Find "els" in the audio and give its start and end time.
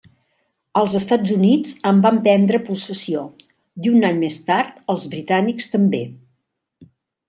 0.79-0.95, 4.97-5.09